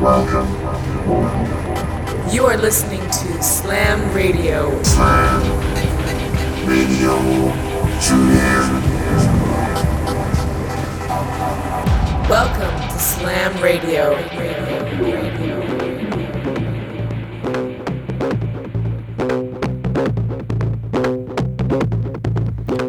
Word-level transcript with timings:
You 0.00 0.06
are 2.46 2.56
listening 2.56 3.02
to 3.02 3.42
Slam 3.42 4.14
Radio. 4.14 4.82
Slam 4.82 5.42
Radio. 6.66 7.18
Tune 8.00 8.30
in. 8.30 8.80
Welcome 12.30 12.74
to 12.88 12.98
Slam 12.98 13.62
Radio. 13.62 14.14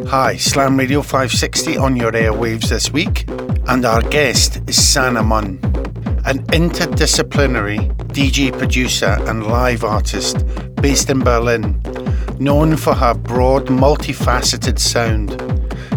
Hi, 0.08 0.36
Slam 0.38 0.78
Radio 0.78 1.02
560 1.02 1.76
on 1.76 1.94
your 1.94 2.12
airwaves 2.12 2.70
this 2.70 2.90
week, 2.90 3.28
and 3.68 3.84
our 3.84 4.00
guest 4.00 4.62
is 4.66 4.82
Sanna 4.82 5.22
Mun, 5.22 5.58
an 6.24 6.44
interdisciplinary 6.46 7.92
DJ 8.08 8.56
producer 8.56 9.16
and 9.22 9.46
live 9.46 9.82
artist 9.82 10.44
based 10.76 11.10
in 11.10 11.20
Berlin, 11.20 11.80
known 12.38 12.76
for 12.76 12.94
her 12.94 13.14
broad, 13.14 13.66
multifaceted 13.66 14.78
sound. 14.78 15.30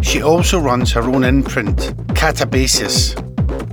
She 0.04 0.22
also 0.22 0.60
runs 0.60 0.92
her 0.94 1.04
own 1.04 1.24
imprint, 1.24 1.78
Katabasis, 2.16 3.16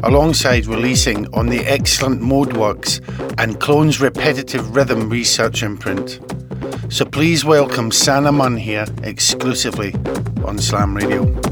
alongside 0.05 0.67
releasing 0.67 1.33
on 1.35 1.47
the 1.47 1.61
excellent 1.61 2.21
Modwerks 2.21 3.01
and 3.39 3.59
Clone's 3.61 4.01
repetitive 4.01 4.77
rhythm 4.77 5.09
research 5.09 5.63
imprint. 5.63 6.21
So 6.91 7.05
please 7.05 7.45
welcome 7.45 7.91
Sanna 7.91 8.33
Mun 8.33 8.57
here 8.57 8.87
exclusively 9.03 9.95
on 10.45 10.59
Slam 10.59 10.95
Radio. 10.95 11.52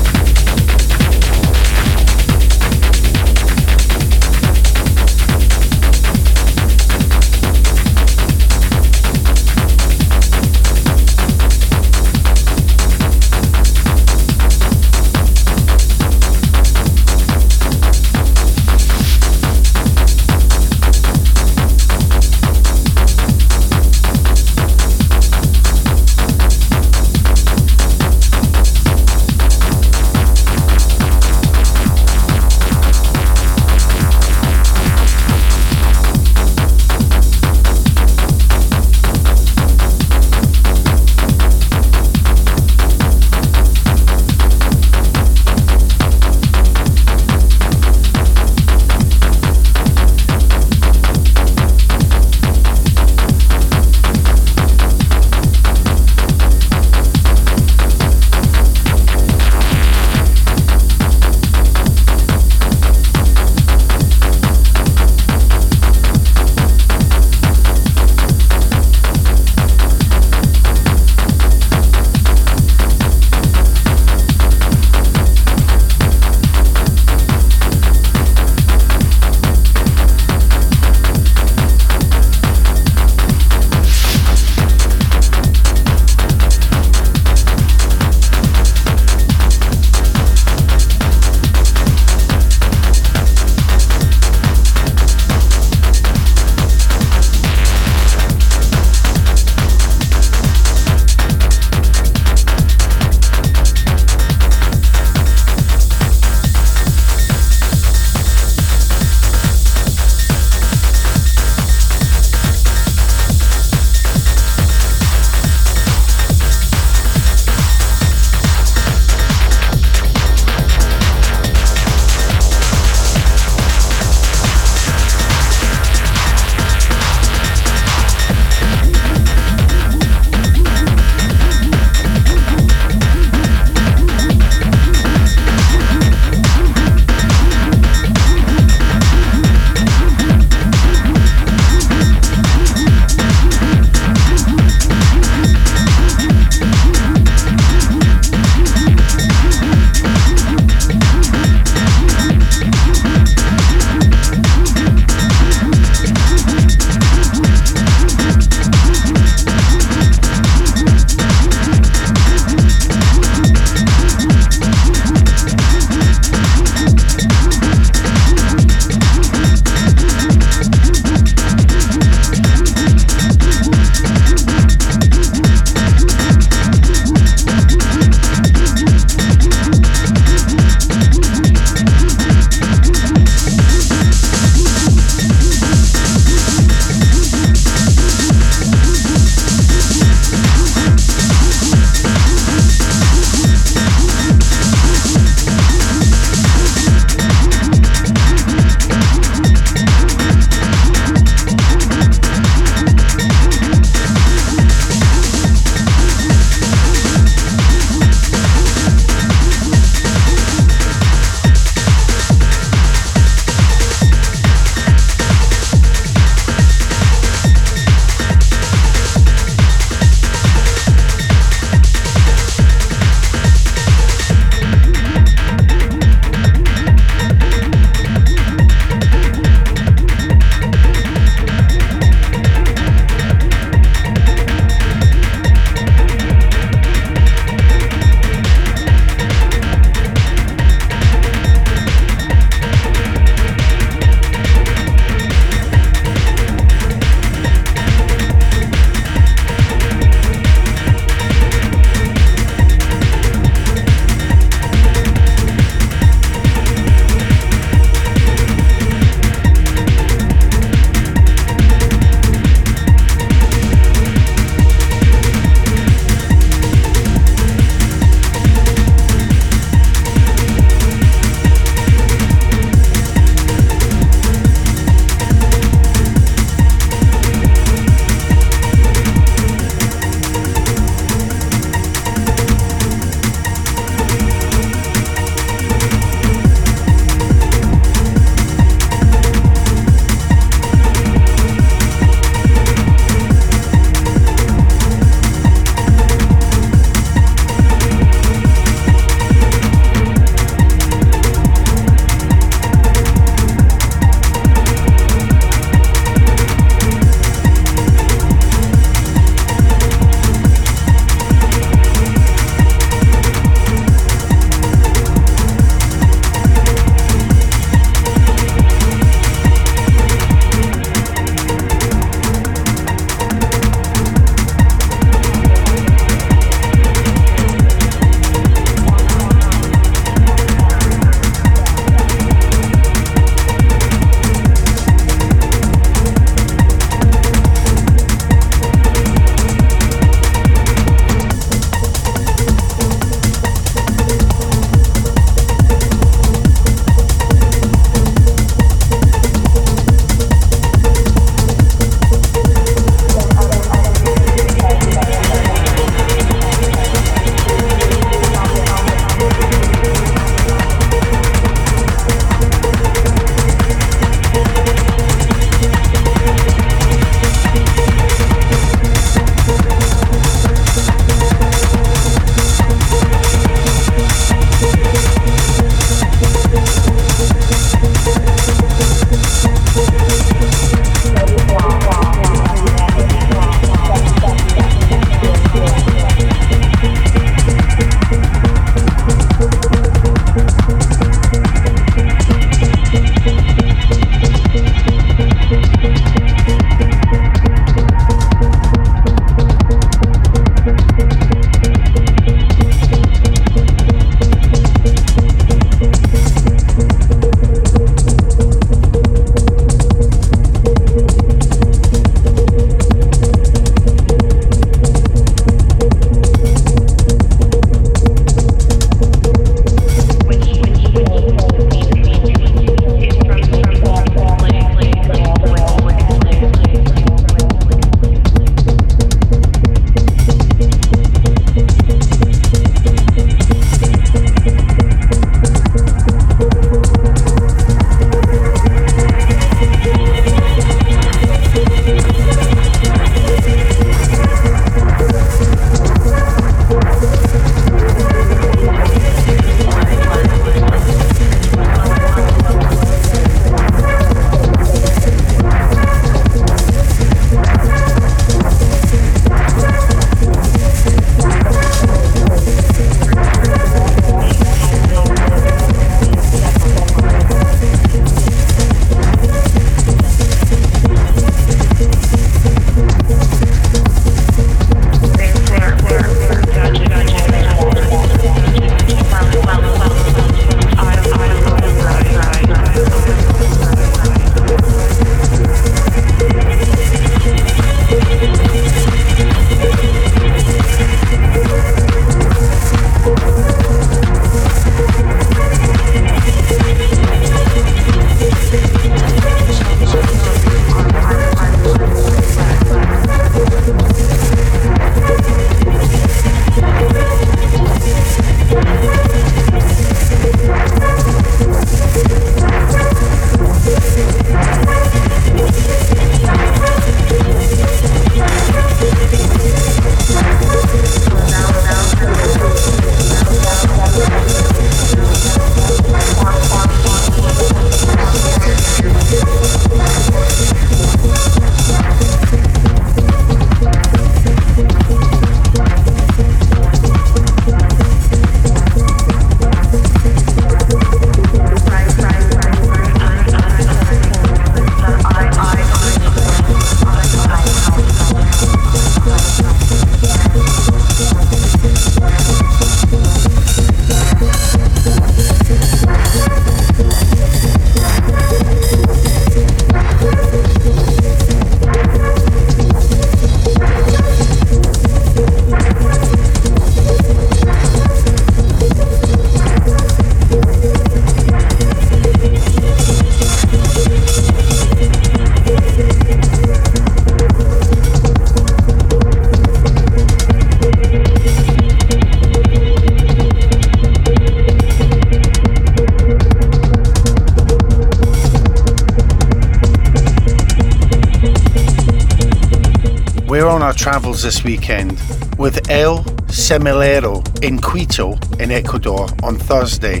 This 594.22 594.44
weekend 594.44 594.92
with 595.38 595.70
El 595.70 596.04
Semillero 596.28 597.22
in 597.42 597.60
Quito, 597.60 598.18
in 598.38 598.50
Ecuador, 598.50 599.06
on 599.22 599.36
Thursday. 599.36 600.00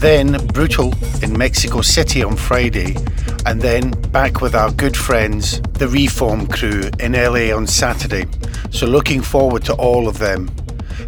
Then 0.00 0.46
Brutal 0.48 0.94
in 1.22 1.36
Mexico 1.36 1.80
City 1.80 2.22
on 2.22 2.36
Friday. 2.36 2.96
And 3.44 3.60
then 3.60 3.90
back 4.10 4.40
with 4.40 4.54
our 4.54 4.70
good 4.72 4.96
friends, 4.96 5.60
the 5.74 5.88
Reform 5.88 6.46
crew 6.46 6.90
in 7.00 7.12
LA 7.12 7.54
on 7.54 7.66
Saturday. 7.66 8.26
So 8.70 8.86
looking 8.86 9.22
forward 9.22 9.64
to 9.64 9.74
all 9.74 10.08
of 10.08 10.18
them. 10.18 10.48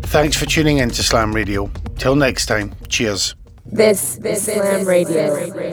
Thanks 0.02 0.36
for 0.36 0.46
tuning 0.46 0.78
in 0.78 0.90
to 0.90 1.02
Slam 1.02 1.34
Radio. 1.34 1.70
Till 1.98 2.16
next 2.16 2.46
time, 2.46 2.74
cheers. 2.88 3.34
This, 3.64 4.16
this 4.16 4.48
is 4.48 4.54
Slam 4.54 4.86
Radio. 4.86 5.67